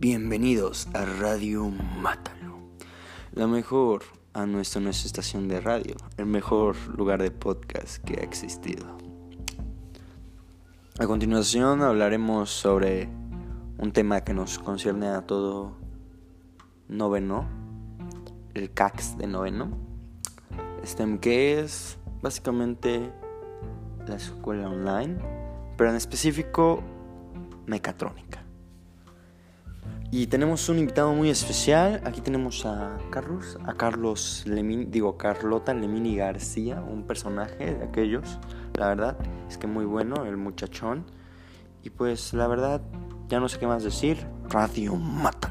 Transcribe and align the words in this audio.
Bienvenidos 0.00 0.88
a 0.94 1.04
Radio 1.04 1.68
Mátalo, 1.68 2.56
la 3.34 3.46
mejor, 3.46 4.02
a 4.32 4.46
nuestra, 4.46 4.80
nuestra 4.80 5.06
estación 5.06 5.46
de 5.46 5.60
radio, 5.60 5.94
el 6.16 6.24
mejor 6.24 6.74
lugar 6.96 7.20
de 7.20 7.30
podcast 7.30 8.02
que 8.02 8.14
ha 8.14 8.24
existido. 8.24 8.96
A 10.98 11.06
continuación 11.06 11.82
hablaremos 11.82 12.48
sobre 12.48 13.10
un 13.76 13.92
tema 13.92 14.22
que 14.22 14.32
nos 14.32 14.58
concierne 14.58 15.08
a 15.08 15.26
todo 15.26 15.76
noveno, 16.88 17.46
el 18.54 18.72
CAX 18.72 19.18
de 19.18 19.26
noveno, 19.26 19.68
este, 20.82 21.18
que 21.18 21.60
es 21.60 21.98
básicamente 22.22 23.12
la 24.06 24.16
escuela 24.16 24.70
online, 24.70 25.18
pero 25.76 25.90
en 25.90 25.96
específico 25.96 26.82
mecatrónica. 27.66 28.39
Y 30.12 30.26
tenemos 30.26 30.68
un 30.68 30.80
invitado 30.80 31.12
muy 31.14 31.30
especial. 31.30 32.02
Aquí 32.04 32.20
tenemos 32.20 32.66
a 32.66 32.98
Carlos, 33.10 33.56
a 33.64 33.74
Carlos 33.74 34.42
Lemini, 34.44 34.86
digo 34.86 35.16
Carlota 35.16 35.72
Lemini 35.72 36.16
García, 36.16 36.80
un 36.80 37.06
personaje 37.06 37.74
de 37.74 37.84
aquellos. 37.84 38.40
La 38.74 38.88
verdad 38.88 39.16
es 39.48 39.56
que 39.56 39.68
muy 39.68 39.84
bueno, 39.84 40.24
el 40.24 40.36
muchachón. 40.36 41.04
Y 41.84 41.90
pues 41.90 42.32
la 42.32 42.48
verdad, 42.48 42.82
ya 43.28 43.38
no 43.38 43.48
sé 43.48 43.60
qué 43.60 43.68
más 43.68 43.84
decir. 43.84 44.26
Radio 44.48 44.96
Mata. 44.96 45.49